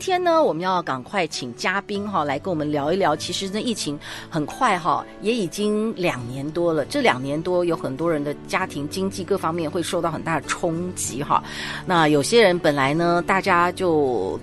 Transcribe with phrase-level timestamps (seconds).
[0.00, 3.14] 天呢，我们要赶快请嘉宾哈来跟我们聊一聊。
[3.14, 3.96] 其实呢疫情
[4.30, 6.84] 很快哈，也已经两年多了。
[6.86, 11.44] 这两年多，有很多人的家庭经济各方面会受到很大的冲击哈。
[11.84, 14.40] 那有些人本来呢，大家就。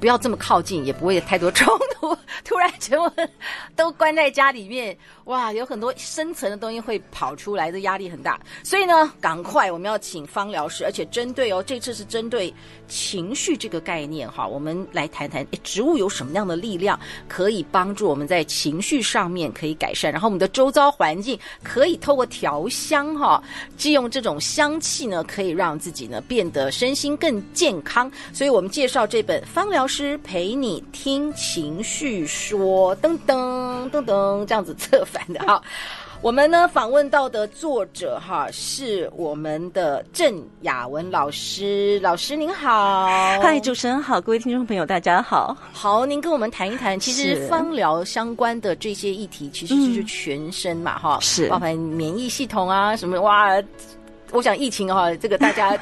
[0.00, 2.14] 不要这么靠近，也不会太多冲突。
[2.44, 3.10] 突然全部
[3.76, 8.40] 都关在家里面，哇，有很多深层的东西会跑出来，这压力很大。
[8.62, 12.52] 所以呢，赶快我们要请芳疗师，而且针对哦，这次是针对
[12.88, 23.42] 情绪这个概念哈，我们来谈谈，植物有什么样的力量可以帮助我们在情绪上面可以改善，然后我们的周遭环境可以透过调香哈，
[23.76, 28.10] 借用这种香气呢，可以让自己呢变得身心更健康。
[28.32, 35.62] 所以我们介绍这本芳疗师陪你听情绪说，噔噔噔噔，这样子策反的哈。
[36.20, 43.04] 我们呢访问到的作者哈是我们的郑雅文老师，老师您好，
[43.42, 53.50] 嗨，主持人好，各位听众朋友大家好，好，您跟我们谈一谈，其实芳疗相关的这些议题，其实就是全身嘛哈，是包含免疫系统啊什么哇，
[54.32, 55.78] 我想疫情哈，这个大家。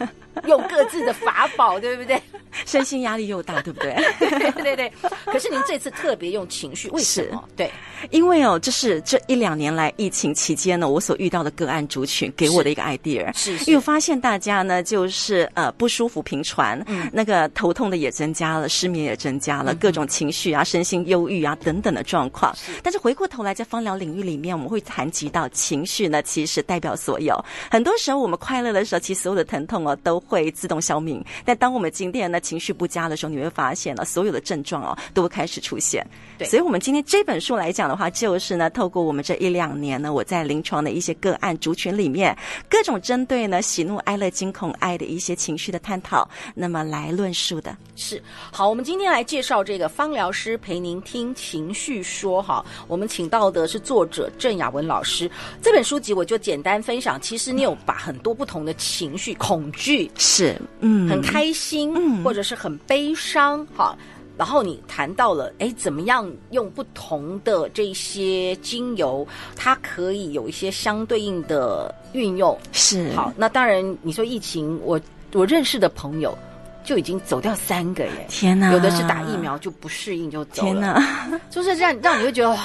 [0.46, 2.18] 用各自的法宝，对不对？
[2.66, 3.94] 身心压力又大，对不对？
[4.18, 4.92] 对对对。
[5.26, 7.42] 可是您这次特别用情绪，为什么？
[7.56, 7.70] 对，
[8.10, 13.30] 因为哦，这是这一两年来疫情期间呢，我所遇到的个案族群给我的一个 idea。
[13.36, 22.54] 是，因为我发现大家呢，就是呃不舒服频传，嗯，那个头痛的也增加了，失眠也增加了，嗯、各种情绪啊、身心忧郁啊等等的状况。
[22.56, 22.72] 是。
[22.82, 27.42] 但是回过头来，在芳疗领域里面，我们会谈及到情绪呢，其实代表所有。
[27.70, 30.22] 很多时候我们快乐的时候，其实所有的疼痛哦都。
[30.28, 36.06] 会自动消弭，但当我们今天呢情绪不佳的时候，你会发现呢，所有的症状哦都会开始出现。
[36.36, 42.36] 对，所以，我们今天这本书来讲的话，就是呢，透过我们这一两年呢，我在临床的一些个案族群里面，
[42.68, 47.76] 各种针对呢喜怒哀乐惊恐爱的一些情绪的探讨，那么来论述的。
[47.96, 55.30] 是，好，我们今天来介绍这个芳疗师陪您听情绪说哈，我们请到的是作者郑雅文老师。
[55.62, 60.10] 这本书籍我就简单分享，其实你有把很多不同的情绪，恐惧。
[60.16, 63.96] 是，嗯，很开心，嗯，或者是很悲伤，哈，
[64.36, 75.00] 然后你谈到了，哎，怎么样用不同的这些精油，它可以有一些相对应的运用，是，好，那当然，你说疫情，我
[75.32, 76.36] 我认识的朋友
[76.84, 82.58] 就已经走掉三个耶，天哪，有的是打疫苗就不适应就走了，天哪，就是这样，让你会觉得，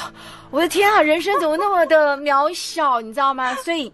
[0.52, 3.54] 我的天啊，人生怎么那么的渺小，你知道吗？
[3.56, 3.92] 所以。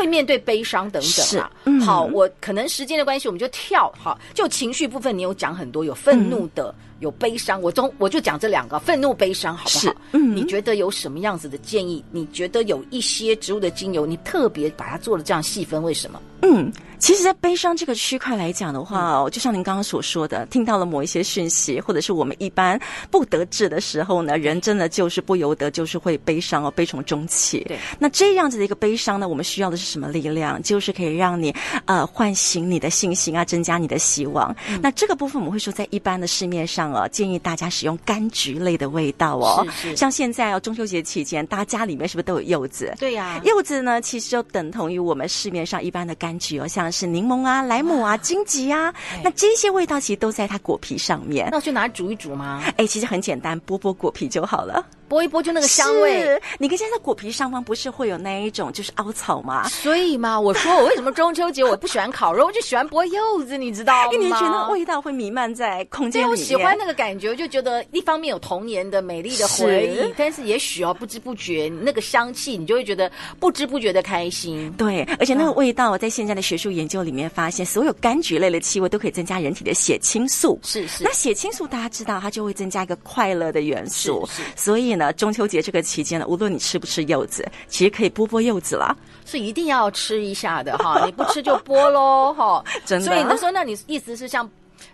[0.00, 9.94] 会面对悲伤等等啊，嗯、好，我可能时间的关系，我们就跳好，就情绪部分，你有讲很多，有愤怒的，嗯、有悲伤，我中我就讲这两个，愤怒、悲伤，好不好？
[10.12, 12.02] 嗯，你觉得有什么样子的建议？
[12.10, 16.18] 你觉得有一些植物的精油，你特别把它做了这样细分，为什么？
[16.42, 16.72] 嗯。
[17.00, 22.78] 其实，在悲伤这个区块来讲的话哦，就像您刚刚所说的，听到了某一些讯息，或者是我们一般
[23.10, 27.60] 不得志的时候呢，人真的就是不由得就是会悲伤哦，悲从中起。
[27.60, 30.62] 对，那这样子的一个悲伤呢，我们需要的是什么力量？
[30.62, 31.54] 就是可以让你
[31.86, 34.54] 呃唤醒你的信心啊，增加你的希望。
[34.68, 39.66] 嗯、那这个部分我们会说，在一般的市面上哦，建议大家使用柑橘类的味道哦。
[39.72, 39.96] 是是。
[39.96, 42.92] 像现在哦，中秋节期间，大家家里面是不是都有柚子？
[42.98, 43.40] 对呀、啊。
[43.42, 46.90] 柚子呢，其实就等同于我们市面上一般的柑橘哦，像。
[46.90, 48.92] 是柠檬啊、莱姆啊、荆棘啊，
[49.22, 51.48] 那这些味道其实都在它果皮上面。
[51.50, 52.62] 那我去拿来煮一煮吗？
[52.76, 54.84] 哎，其实很简单，剥剥果皮就好了。
[55.10, 59.68] 剥一剥就那个香味，是你看现在果皮上方不是会有那一种就是凹槽吗？
[59.68, 64.12] 所以嘛，我说我为什么中秋节我不喜欢烤肉，我就喜欢剥柚子，你知道吗？
[64.12, 66.28] 因为你觉得那味道会弥漫在空间里面。
[66.28, 73.10] 对，我喜欢那个感觉，我就觉得一方面有童年的美丽的回忆，是但是也许哦不知不觉那个香气，你就会觉得
[73.40, 74.72] 不知不觉的开心。
[74.78, 80.56] 对，而且那个味道在现在的学术研究里面发现，所有柑橘类的气味都可以增加人体的血清素。
[80.62, 84.28] 是是，那血清素大家知道，它就会增加一个快乐的元素。
[84.54, 85.80] 所以呢，中秋节这个。
[85.80, 88.94] 期间呢，无论你吃不吃柚子，其实可以剥剥柚子了，
[89.24, 91.04] 是一定要吃一下的哈。
[91.06, 92.62] 你不吃就剥喽哈。
[92.84, 93.06] 真的。
[93.06, 94.48] 所以你说，那你意思是像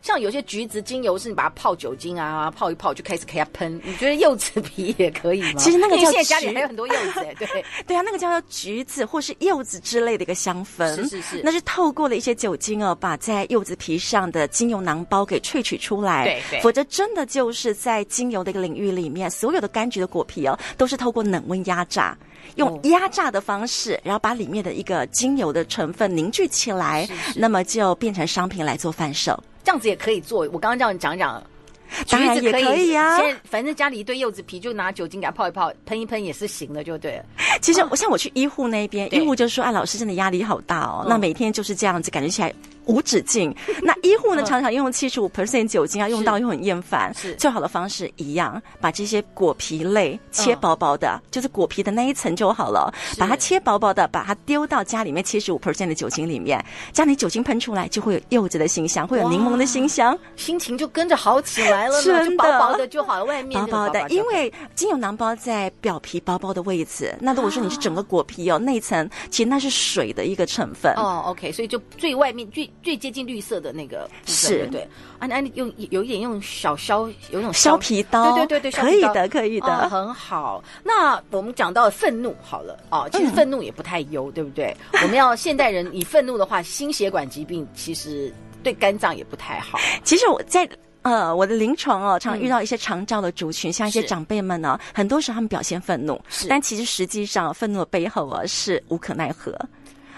[0.06, 3.80] 像有些橘子精油是你把它泡酒精啊，泡一泡就开始给它喷。
[3.82, 5.54] 你觉得柚子皮也可以吗？
[5.58, 16.22] 其实那个叫现在家里还有很多柚子，对 对啊，那个叫做橘子或是柚子之类的一个香氛，是是是，那是透过了一些酒精哦，把在柚子皮上的精油囊包给萃取出来。
[16.22, 22.16] 对对，否则真的就是在精油的一个领域里面，所有的柑橘的果皮哦，都是透过冷温压榨。
[22.54, 29.38] 用压榨的方式，然后把里面的一个精油的成分凝聚起来，是是，那么就变成商品来做贩售。
[29.64, 30.48] 这样子也可以做。
[30.52, 31.42] 我刚刚叫你讲讲，
[32.10, 33.18] 当然也可以啊。
[33.44, 37.24] 反正家里一堆柚子皮，就拿酒精给它泡一泡，喷一喷也是行的，就对了。
[37.60, 42.52] 其实我像我去医护那边，医护就说：“哎，老师真的压力好大哦。”那每天就是这样子，感觉起来。
[42.86, 43.52] 无止境。
[43.82, 47.12] 那医护呢，常常用七十五 percent 酒精，要用到又很厌烦。
[47.16, 52.94] 是最好的方式一样，把这些果皮类切薄薄的，就是果皮的那一层就好了。
[53.18, 62.02] 把它切薄薄的，把它丢到家里面七十五 percent 的酒精里面，这样你酒精喷出来就会有柚子的馨香，会有柠檬的馨香，心情就跟着好起来了。
[62.02, 67.14] 真的，薄薄的就好了，外面薄薄的，因为精油囊包在表皮薄薄的位置。
[67.20, 70.94] 那如果说你是整个果皮哦，内层其实那是水的一个成分。
[70.94, 73.56] 哦，OK，所以就最外面最最接近绿色。
[73.56, 74.86] 的那个是对，
[75.18, 80.62] 啊，那用有一点用小削，有那种削皮刀，对对对对，可以的，可以的，哦，很好。
[80.84, 84.76] 那我们讲到愤怒，好了，哦，其实愤怒也不太优，嗯、对不对？
[85.02, 88.30] 我们要现代人，以愤怒的话，心血管疾病其实
[88.62, 89.78] 对肝脏也不太好。
[90.04, 90.68] 其实我在
[91.06, 99.56] 呃我的临床哦，常常遇到一些长照的族群，嗯、像一些长辈们呢，很多时候他们表现愤怒，但其实实际上愤怒的背后啊是无可奈何。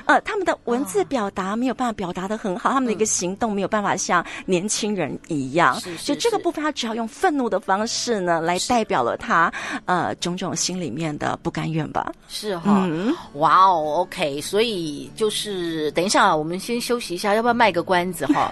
[0.07, 9.53] 呃，他们的文字表达没有办法表达的很好，哦、他们的一个行动没有办法像年轻人一样，嗯、所以这个部分他只要用愤怒的方式呢，来代表了他
[9.85, 12.11] 呃种种心里面的不甘愿吧。
[12.27, 18.51] 是哈、哦，嗯、哇哦，OK，所以就是等一下，我们先休息一下，要不要卖个关子哈？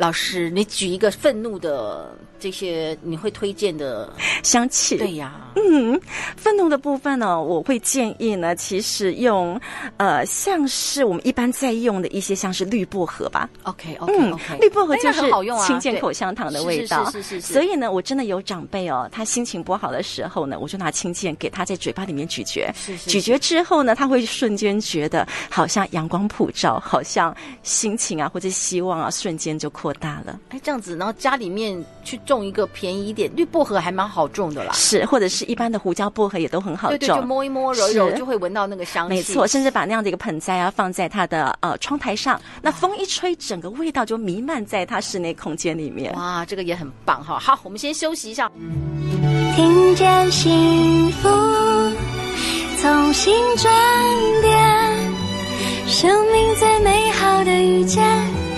[0.00, 2.10] 老师，你举一个愤怒的。
[2.42, 4.10] 这些你会推荐的
[4.42, 4.96] 香气？
[4.96, 6.00] 对呀，嗯，
[6.38, 9.60] 愤怒的部分呢，我会建议呢，其实用
[9.98, 13.46] 呃，像是我们一般在用的一些，像是绿薄荷吧。
[13.64, 15.20] OK OK OK，绿薄荷就是
[15.66, 17.04] 清健口香糖的味道。
[17.10, 17.52] 是是是。
[17.52, 22.72] 所以呢，我真的有长辈哦，他心情不好的时候呢，我就拿清健给他在嘴巴里面咀嚼。
[23.06, 30.38] 咀嚼之后呢，他会瞬间觉得好像阳光普照，好像心情啊或者希望啊瞬间就扩大了。
[30.50, 32.20] 哎，这样子，然后家里面去。
[32.26, 34.72] 种一个便宜一点，绿薄荷还蛮好种的啦。
[34.72, 36.98] 是，或者是一般的胡椒薄荷也都很好种。
[36.98, 39.14] 对对，就摸一摸、揉一揉，就会闻到那个香气。
[39.16, 46.12] 没错，甚至把那样的一个盆栽啊放在它的呃窗台上，那风一吹，整个味道就弥漫在它室内空间里面。
[46.14, 47.36] 哇，这个也很棒哈。
[47.40, 48.48] 好，我们先休息一下。
[49.56, 51.28] 听见幸福，
[52.80, 53.74] 从心转
[54.40, 54.98] 变，
[55.88, 58.49] 生命最美好的遇见。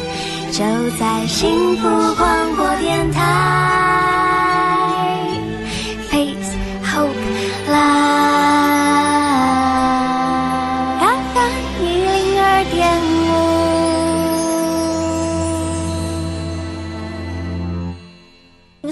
[0.52, 0.62] 就
[0.99, 3.81] 在幸福广播电台。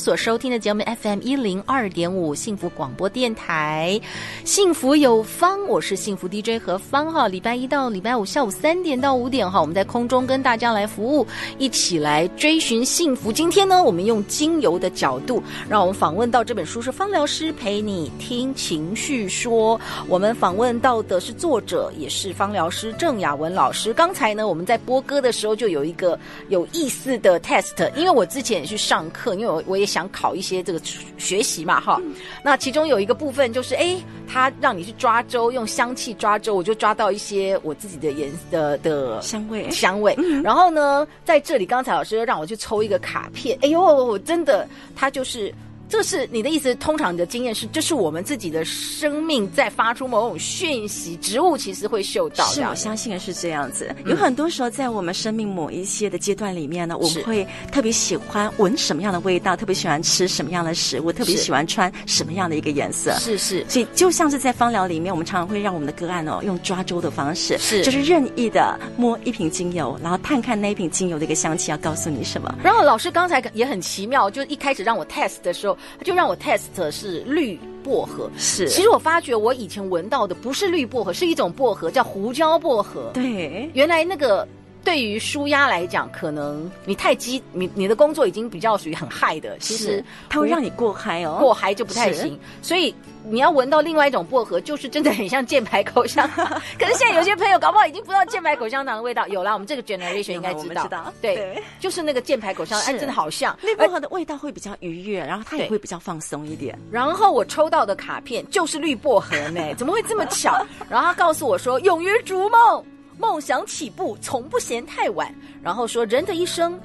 [0.01, 4.01] 所收听的节目 FM 一零二点五，幸福广播电台。
[4.45, 7.29] 幸福有方，我是幸福 DJ 何芳哈。
[7.29, 11.27] 礼拜一到礼拜五下午三点到五点哈，我们在空中跟大家来服务，
[11.59, 13.31] 一起来追寻幸福。
[13.31, 19.79] 今天呢，我们用精油的角度，让我们访问到这本书是芳疗师陪你听情绪说。
[20.09, 23.93] 我们访问到的是作者，也是芳疗师郑雅文老师。
[23.93, 26.19] 刚才呢，我们在播歌的时候就有一个
[26.49, 30.81] 有意思的 test，因为我之前也去上课，因为我我也想考一些这个
[31.19, 32.01] 学习嘛哈。
[32.45, 33.97] 那其中有一个部分就是，哎，
[34.29, 34.53] 他。
[34.61, 40.15] 让你去抓周，用香气抓周，我就抓到一些我自己的颜色的，的香味香味。
[40.19, 45.55] 嗯、然后呢，在这里，刚才老师又让我去抽一个卡片，哎呦，我真的，他就是。
[45.91, 46.73] 这是你的意思？
[46.77, 52.45] 通常你的经验是，这是我们自己的生命在发出某种讯息，植物其实会嗅到。
[52.47, 53.93] 是，我相信的是这样子。
[54.07, 63.13] 有很多时候，在我们生命某一些的阶段里面呢，我们会特别喜欢闻什么样的味道，特别喜欢吃什么样的食物，特别喜欢穿什么样的一个颜色。
[63.19, 63.67] 是是。
[63.69, 72.55] 所以就像是在芳疗里面，我们常常会让我们的个案哦，用抓周的方式，是就是任意的摸一瓶精油，然后探看那一瓶精油的一个香气要告诉你什么。
[72.63, 75.77] 然后老师刚才也很奇妙，就一开始让我 test 的时候。
[76.05, 78.69] 就让我 test 是绿薄荷，是。
[78.69, 83.11] 其实我发觉我以前闻到的不是绿薄荷，是一种薄荷叫胡椒薄荷。
[83.13, 84.47] 对，原来那个
[84.85, 92.39] 对于舒压来讲，可能你太激，你你的工作已经比较属于很嗨的，其实它会让你过嗨哦，过嗨就不太行。
[92.63, 92.95] 所以
[93.25, 96.47] 你要闻到另外一种薄荷，就是真的很像箭牌口香糖。
[96.79, 106.79] 可是现在有些朋友搞不好已经不知道箭牌口香糖的味道，有啦，我们这个 generation 应该知道，知道对，对，就是那个箭牌口香糖，哎，真的好像绿薄荷的味道会比较愉悦，然后它也会比较放松一点。
[106.91, 110.65] 然后我抽到的卡片就是绿薄荷呢， 怎么会这么巧？
[110.89, 112.83] 然后他告诉我说，勇于逐梦。
[113.21, 116.81] 梦想起步从不嫌太晚，然后说人的一生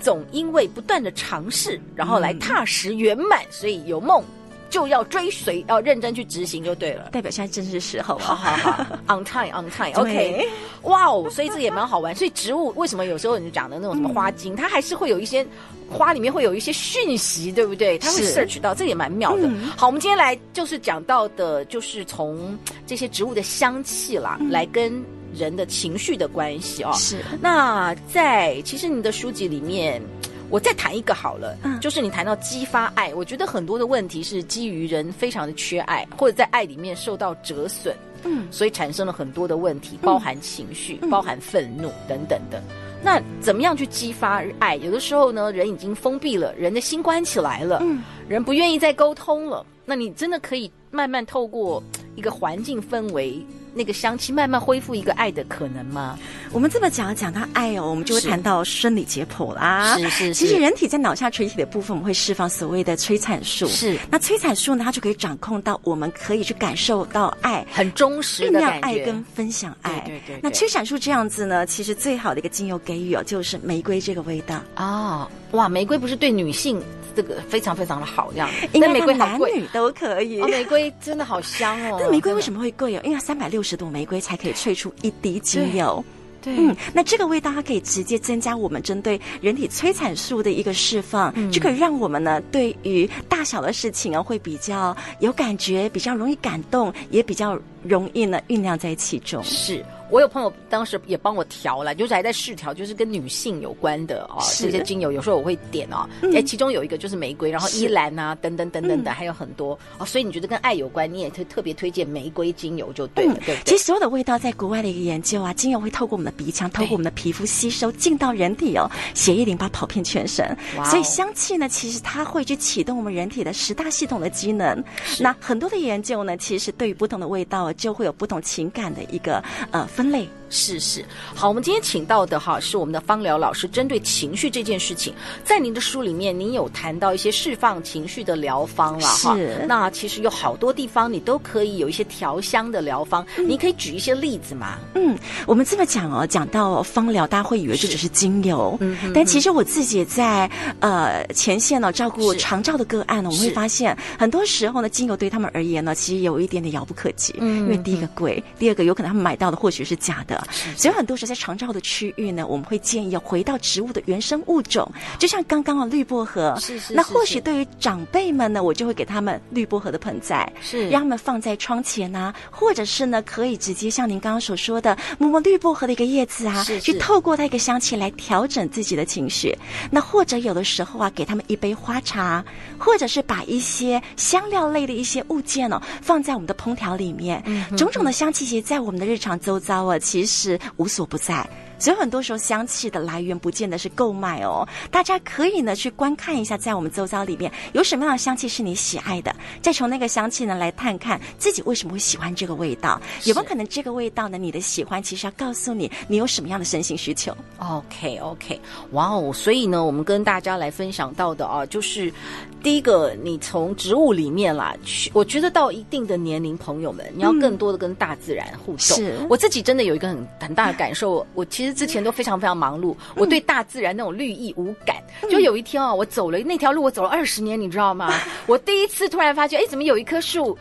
[0.00, 4.22] 总因为不断的尝试，然后来踏实圆满，嗯、所以有梦
[4.68, 7.08] 就要追随，要认真去执行就对了。
[7.10, 10.46] 代表现在正是时候，好好好，on time on time，OK，
[10.82, 12.14] 哇哦，所以这也蛮好玩。
[12.14, 15.46] 所以植物为什么有时候你讲的那种什么花精，嗯、它还是会有一些
[15.90, 17.96] 花里面会有一些讯息，对不对？
[17.98, 19.46] 它会 search 到，这也蛮妙的。
[19.46, 22.56] 嗯、好，我们今天来就是讲到的，就是从
[22.86, 25.02] 这些植物的香气啦，嗯、来跟。
[25.34, 27.18] 人的情绪的关系哦，是。
[27.40, 30.02] 那在其实你的书籍里面，
[30.50, 37.94] 我再谈一个好了，嗯，就是你谈到激发爱，我觉得很多的问题是基于人非常的缺爱，或者在爱里面受到折损，
[38.24, 42.62] 嗯，所以产生了很多的问题，包含情绪，嗯，包含愤怒等等的。
[43.00, 44.74] 那怎么样去激发爱？
[44.76, 49.64] 有的时候呢，人已经封闭了，人的心关起来了，嗯，人不愿意再沟通了。
[49.84, 51.82] 那你真的可以慢慢透过
[52.16, 53.40] 一个环境氛围。
[53.78, 56.18] 那个香气慢慢恢复一个爱的可能吗？
[56.52, 59.96] 我们这么讲讲到爱哦，我们就会谈到生理解剖啦。
[59.96, 60.34] 是是是。
[60.34, 63.68] 其实人体在脑下垂体的部分，我们会释放所谓的催产素。
[63.68, 63.96] 是。
[64.10, 70.00] 那催产素呢，它就可以掌控到我们可以去感受到爱，很忠实的感觉，爱跟分享爱。
[70.00, 70.40] 对对，对对。
[70.42, 74.60] 那催产素这样子呢，其实最好的一个精油给予哦，就是玫瑰这个味道。
[74.76, 76.82] 哦，哇，玫瑰不是对女性
[77.16, 78.50] 这个非常非常的好，这样。
[78.72, 80.40] 因为玫瑰男女都可以。
[80.42, 81.98] 哦，玫瑰真的好香哦。
[82.02, 83.00] 那玫瑰为什么会贵哦？
[83.04, 84.52] 因为三百六十朵玫瑰才可以。
[84.58, 86.04] 萃出一滴精油，
[86.42, 99.42] 对，对，嗯，那这个味道它可以直接增加我们针对人体催产素的一个释放，嗯，就可以让我们呢对于大小的事情啊会比较有感觉，比较容易感动，也比较容易呢酝酿在其中。
[99.44, 99.84] 是。
[100.10, 113.62] 我有朋友当时也帮我调了，就是还在试调，就是跟女性有关的哦，这些精油有时候我会点哦，哎、嗯，其中有一个就是玫瑰，然后依兰啊，等等等等的，嗯、还有很多哦，所以你觉得跟爱有关，你也特特别推荐玫瑰精油就对了，嗯、对，对。
[113.64, 124.82] 其实所有的味道在国外的一个研究啊，精油会透过我们的鼻腔，透过我们的皮肤吸收进到人体哦，血液淋巴跑遍全身，所以香气呢，其实它会去启动我们人体的十大系统的机能。
[125.20, 130.37] 那很多的研究呢，其实对于不同的味道就会有不同情感的一个呃分类。
[130.50, 135.12] 是是，好，我们今天请到的哈是我们的芳疗老师，针对情绪这件事情，
[135.44, 139.36] 在您的书里面，您有谈到一些释放情绪的疗方了哈。
[139.36, 144.78] 是，那其实有好多地方你都可以有一些调香的疗方，嗯、你可以举一些例子吗？
[144.94, 150.50] 嗯，我们这么讲哦，讲到芳疗，大家会以为这只是精油，嗯，但其实我自己在
[150.80, 160.37] 呃前线呢、哦、照顾长照的个案呢，我们会发现很多时候呢，精油对他们而言呢，其实有一点点遥不可及，嗯，因为第一个贵，第二个有可能他们买到的或许是假的。
[160.76, 166.56] 所以很多时候在长照的区域呢，我们会建议要回到植物的原生物种，就像刚刚的绿薄荷。
[166.60, 166.94] 是是。
[166.94, 179.56] 那或许对于长辈们呢，我就会给他们绿薄荷的盆栽，是让他们放在窗前啊，或者是呢，可以直接像您刚刚所说的，摸摸绿薄荷的一个叶子啊，去透过它一个香气来调整自己的情绪。
[179.90, 182.44] 那或者有的时候啊，给他们一杯花茶，
[182.78, 187.42] 或者是把一些香料类的一些物件哦，放在我们的烹调里面，
[187.76, 190.27] 种种的香气，其实在我们的日常周遭啊，其实。
[190.76, 194.66] 无所不在，所以很多时候香气的来源不见得是购买哦。
[194.90, 204.36] 大家可以呢去观看一下，在我们周遭里面有什么样的香气是你喜爱的，再从那个香气呢来探看自己为什么会喜欢这个味道，有没有可能这个味道呢？
[204.36, 207.36] 你的喜欢其实要告诉你你有什么样的身心需求。
[207.58, 208.60] OK OK，
[208.92, 209.32] 哇哦！
[209.32, 212.12] 所以呢，我们跟大家来分享到的啊，就是。
[212.62, 218.78] 第一个，你从植物里面啦，去，我觉得到一定的年龄，朋友们，你要更多的跟大自然互动。
[218.78, 224.96] 是，我自己真的有一个很很大的感受，我其实之前都非常非常忙碌，我对大自然那种绿意无感。
[225.30, 228.12] 就有一天啊，我走了那条路，我走了二十年，你知道吗？
[228.46, 230.56] 我第一次突然发觉，哎，怎么有一棵树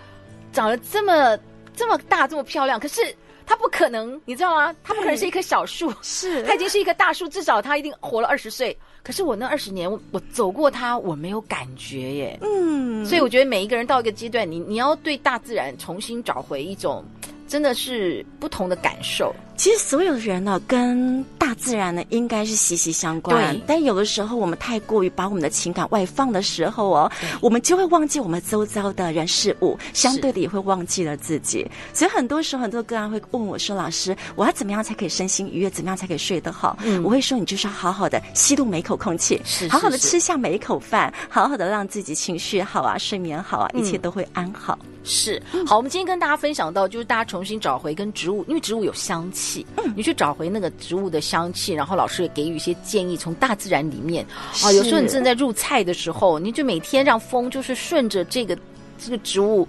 [0.54, 1.38] 长得这么
[1.76, 2.80] 这么大，这么漂亮？
[2.80, 3.02] 可是
[3.48, 4.76] 它不可能，你知道吗？
[4.84, 8.78] 它不可能是一棵小树， 是，它已经是一棵大树，至少它一定活了二十岁。
[9.02, 12.38] 可是我那二十年，我我走过它，我没有感觉耶。
[12.42, 17.02] 嗯，所以我觉得每一个人到一个阶段，你你要对大自然重新找回一种，
[17.48, 19.34] 真的是不同的感受。
[19.58, 23.56] 其实所有的人呢，跟大自然呢，应该是息息相关。
[23.56, 23.64] 对。
[23.68, 27.12] 但有的时候，我们太过于把我们的情感外放的时候哦，
[27.42, 31.70] 我们就会忘记我们周遭的人事物，相对的也会忘记了自己。
[31.92, 35.70] 所以很多时候，很多个案会问我说：“老师，我要怎么样才可以身心愉悦？
[35.70, 44.78] 怎么样才可以睡得好？”嗯，我会说：“你就是要好好的吸入每一口空气，是，是，是好好的吃下每一口饭，好好的让自己情绪好啊，睡眠好啊，一切都会安好。
[44.84, 45.42] 嗯”是。
[45.66, 49.47] 好，我们今天跟大家分享到，就是大家重新找回跟植物，因为植物有香气。
[49.78, 54.26] 嗯，你去找回那个植物的香气，然后老师也给予一些建议，从大自然里面。
[54.64, 58.58] 啊，有时候你正在入菜的时候，你就每天让风就是顺着这个
[58.98, 59.68] 这个植物。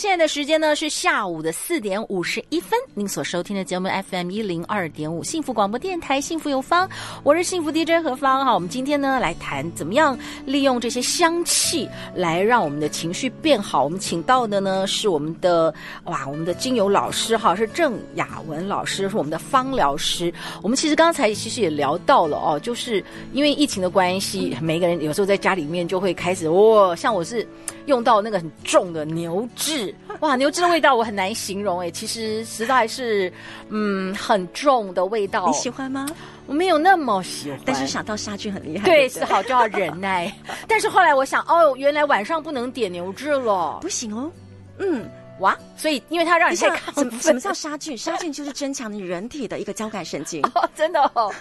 [0.00, 2.80] 现在的时间呢是下午的四点五十一分。
[2.94, 6.88] 您所收听的节目 FM 一零二点五，幸福广播电台，幸福有方，
[7.22, 8.42] 我是幸福 DJ 何芳。
[8.42, 13.84] 哈，我们今天呢来谈怎么样利用这些香气来让我们的情绪变好。
[13.84, 20.32] 我们请到的呢是我们的哇，我们的精油老师哈，是郑雅文老师，是我们的芳疗师。
[20.62, 27.46] 我们其实刚才其实也聊到了哦，就是因为疫情的关系，每个人有时候在家里面就会开始哇，像我是
[27.84, 29.46] 用到那个很重的牛
[29.90, 33.32] 至哇，牛汁的味道我很难形容哎，其实实在是
[33.68, 35.46] 嗯很重的味道。
[35.46, 36.06] 你喜欢吗？
[36.46, 38.84] 我没有那么喜欢，但是想到杀菌很厉害。
[38.84, 40.32] 对，是好就要忍耐。
[40.66, 44.30] 但是后来我想，哦，原来晚上不能点牛至了，不行哦。
[44.78, 47.20] 嗯，哇，所以因为它让你太亢奋。
[47.20, 47.96] 什么叫杀菌？
[47.96, 50.42] 杀菌就是增强你人体的一个交感神经。
[50.54, 51.32] 哦，真的哦。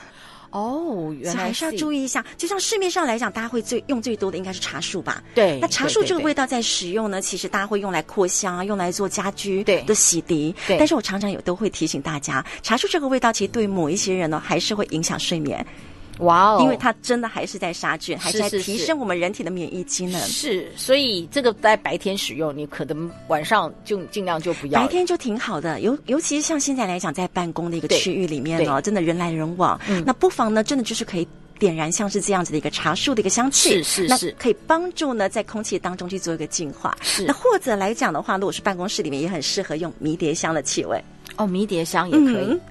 [0.51, 2.25] 哦，原来还是要注意一下。
[2.37, 5.23] 就像市面上来讲，大家会最用最多的应该是茶树吧？
[5.35, 5.59] 对。
[5.59, 10.53] 那茶树这个味道在使用呢，其实大家会用来扩香啊，用来做家居的洗涤。
[10.67, 10.77] 对。
[10.77, 15.65] 但是我常常也都会提醒大家，茶树这个味道其实对某一些人呢，还是会影响睡眠。
[16.19, 16.59] 哇哦！
[16.61, 20.19] 因为它真的还是在杀菌，还是在提升我们人体的免疫机能。
[20.21, 24.81] 是，所以这个在白天使用，你可能晚上就尽量就不要。
[24.81, 31.27] 白天就挺好的，尤尤其是像现在来讲，在办公的一个区域里面哦，真的人来人往，嗯，那不妨呢，真的就是可以
[31.57, 36.97] 点燃像是这样子的一个茶树的一个香气，是是是，可以帮助呢在空气当中去做一个净化。
[37.01, 41.01] 是，那或者来讲的话，如果是办公室里面，也很适合用迷迭香的气味。
[41.37, 42.51] 哦，迷迭香也可以。
[42.51, 42.61] 嗯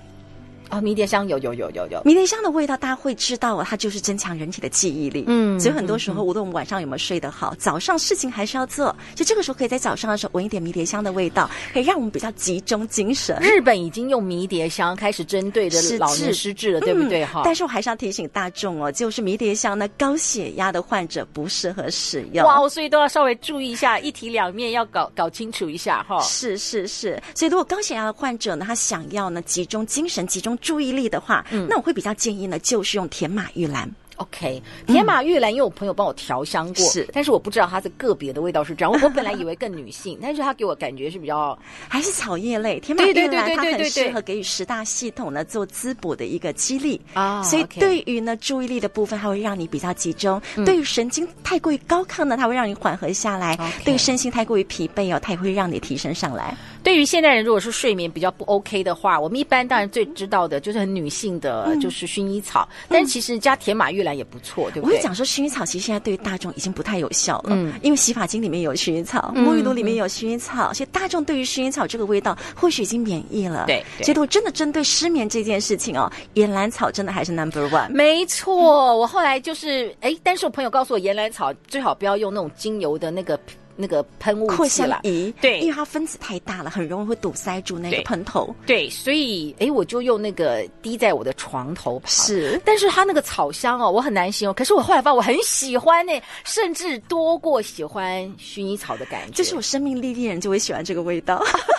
[0.71, 5.25] 哦，迷迭香有有有有有，迷迭香的味道大家会知道，它就是增强人体的记忆力。
[5.27, 8.95] 嗯，所以很多时候，无论我们晚上有没有睡得好，早上事情还是要做。
[9.15, 13.39] 就这个时候，可以在早上的时候闻一点迷迭香的味道，可以让我们比较集中精神。
[13.41, 17.25] 日本已经用迷迭香开始针对的老年失智了，对不对？
[17.25, 22.45] 哈、嗯，但是我还是要提醒大众哦，就是迷迭香呢，高血压的患者不适合使用。
[22.47, 26.21] 哇，所以都要稍微注意一下，一体两面要搞搞清楚一下哈。
[26.21, 31.45] 是是是，所以如果高血压的患者呢，他想要呢集中精神、集中注意力的话。
[31.51, 38.91] 嗯，那我会比较建议呢，就是用甜马玉兰 OK，甜马玉兰，因为我朋友帮我调香过，是，但是我不知道它的个别的味道是这样。
[38.91, 42.81] 我 我本来以为更女性，但是它给我感觉是比较还是草叶类。
[42.81, 56.57] 甜马玉兰它很适合给予十大系统呢做滋补的一个激励啊，所以对于呢注意力的部分，它会让你比较集中；对于神经太过于高亢呢，它会让你缓和下来；对于身心太过于疲惫哦，它也会让你提升上来。
[56.83, 62.69] 对于现代人，如果是睡眠比较不 OK 的话，我们一般当然最知道的就是很女性的，就是薰衣草。
[62.89, 64.95] 但是其实加甜马玉兰也不错，对不对？
[64.95, 73.65] 我会讲说，薰衣草其实现在对于大众已经不太有效了，嗯，因为洗发精里面有薰衣草，沐浴露里面有薰衣草，所以大众对于薰衣草这个味道或许已经免疫了。
[73.67, 77.91] 对，所以如果真的针对失眠这件事情哦，岩兰草真的还是 number one。
[77.91, 83.39] 没错，我后来就是哎，但是我朋友告诉我，岩兰草最好不要用那种精油的那个。
[83.81, 88.53] 那个喷雾扩香仪，对，因为它分子太大了，很容易会堵塞住那个喷头。
[88.67, 92.11] 对，对，所以哎，我就用那个滴在我的床头旁。
[92.11, 94.53] 是，但是它那个草香哦，我很难形容。
[94.53, 96.13] 可是我后来发现我很喜欢呢，
[96.45, 99.33] 甚至多过喜欢薰衣草的感觉。
[99.33, 101.41] 就是我生命历练人就会喜欢这个味道。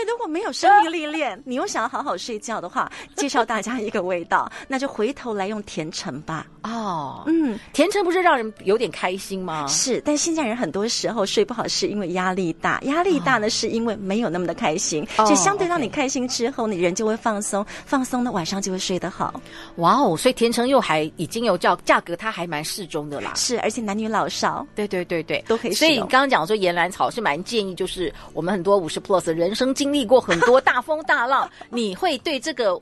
[0.00, 6.46] 所以如果没有生命历练，你又想要好好睡觉的话， 介绍大家一个味道，那就回头来用甜橙吧。
[6.62, 9.66] 哦，嗯，甜橙不是让人有点开心吗？
[9.66, 19.38] 是，但现在人很多时候睡不好是因为压力大，压力大呢是因为没有那么的开心，哦、所以相对让你开心之后，你人就会放松，放松呢晚上就会睡得好。
[19.76, 23.34] 哇哦，所以甜橙又还已经有叫价格，它还蛮适中的啦。
[23.36, 25.72] 是，而且男女老少，对对对对都可以。
[25.72, 29.74] 所以你刚刚讲说岩兰草是蛮建议，就是我们很多五十 plus 人生。
[29.74, 32.74] 经历过很多大风大浪， 你会对这个，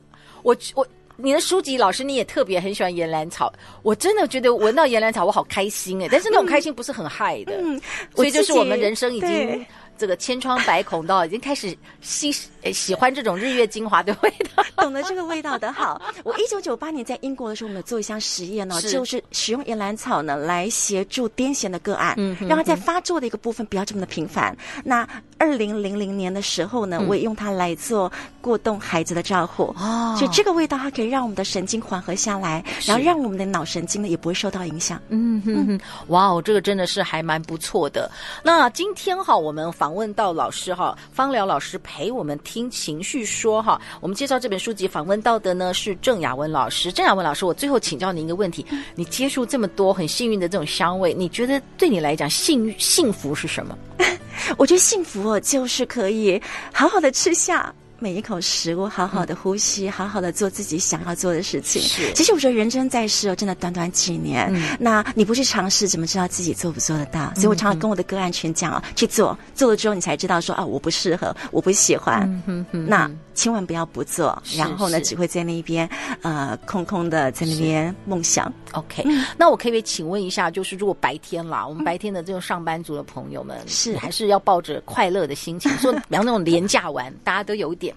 [0.43, 7.81] 我我你的书籍老师你也特别很喜欢岩兰草，我真的觉得闻到岩兰草我好开心哎， 但是那种开心不是很害的，嗯，
[8.15, 9.67] 所以就是我们人生已经。
[9.99, 12.31] 这个千疮百孔到已经开始喜
[12.73, 16.01] 喜欢这种日月精华的味道，懂得这个味道的好。
[16.23, 24.57] 我一九九八年在英国的时候，我们做一项实验呢，就是使用岩兰草呢来协助癫痫的个案，嗯，让它在发作的一个部分不要这么的频繁。
[24.85, 25.05] 那
[25.39, 35.01] 二零零零年的时候呢，我也用它来做过动孩子的照护，哦，所以这个味道它可以让我们的神经缓和下来，然后让我们的脑神经呢也不会受到影响。
[35.11, 38.11] 嗯哼哼，哇哦，这个真的是还蛮不错的。
[38.43, 43.81] 那今天哈，我们访问到老师哈，方疗老师陪我们听情绪说哈。
[44.01, 46.91] 我们介绍这本书籍，访问到的呢是郑雅文老师。
[46.91, 53.79] 郑雅文老师，我最后请教您一个问题：你接触这么多很幸运的这种香味，你觉得对你来讲幸幸福是什么？
[54.57, 56.41] 我觉得幸福哦，就是可以
[56.73, 57.73] 好好的吃下。
[58.01, 61.83] 每一口食物，好好的呼吸，嗯、好好的做自己想要做的事情。
[61.83, 67.33] 是，其实我觉得人生在世哦，真的短短几年，嗯、那你不去尝试，怎么知道自己做不做得到？
[67.35, 72.23] 嗯、所以我常常跟我的个案群讲哦，嗯、去做，做了之后你才知道说啊，我不适合，我不喜欢。
[72.23, 75.89] 嗯哼哼，那千万不要不做，然后呢，只会在那边
[76.23, 78.53] 呃空空的在那边梦想。
[78.73, 87.95] OK，、嗯、那我可以请问一下，就是如果白天啦，我们白天的这种上班族的朋友们，是还是要抱着快乐的心情，说比方那种廉价玩， 大家都有一点。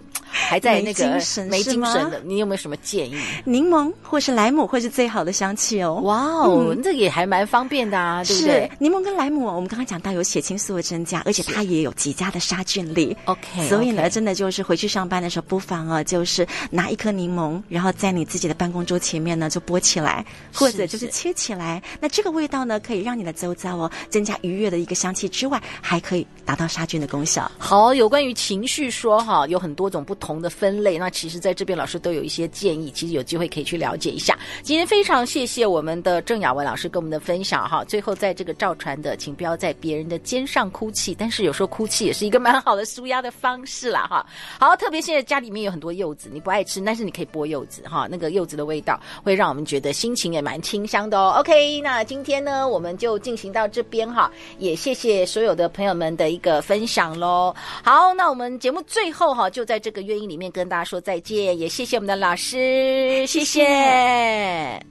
[0.52, 3.16] 还在那个没精神，没精神的，你有没有什么建议？
[3.46, 6.02] 柠檬或是莱姆会是最好的香气哦。
[6.04, 8.70] 哇哦，嗯、这个也还蛮方便的啊，对不对？
[8.78, 13.16] 柠檬跟莱姆，我们刚刚讲到有血清素的增加，而且它也有极佳的杀菌力。
[13.24, 21.82] OK，所以呢，真的就是回去上班的时候，不妨啊，就是拿一颗柠檬，然后在你自己的办公桌前面呢，就剥起来，或者就是切起来。
[21.86, 27.50] 是是那这个味道呢，可以让你的周遭哦增加愉悦的一个香气之外，还可以达到杀菌的功效。
[27.58, 34.38] 好，有关于情绪说哈，有很多种不同的分类，那其实在这边老师都有一些建议，其实有机会可以去了解一下。
[34.64, 37.84] 今天非常谢谢我们的郑雅文老师跟我们的分享哈。
[37.84, 44.26] 最后，在这个赵传的，请不要在别人的肩上哭泣，但是有时候哭泣也是一个蛮好的舒压的方式啦哈。
[44.60, 51.36] 好，特别现在家里面有很多柚子，你不爱吃，但是你可以剥柚子哈，那个柚子的味道会让我们觉得心情也蛮清香的哦。
[51.40, 57.54] OK，那今天呢，我们就进行到这边哈，也谢谢所有的朋友们的一个分享喽。
[57.84, 64.82] 好，那我们节目最后哈，就在这个乐音里面跟大家说再见，也谢谢我们的老师，谢谢。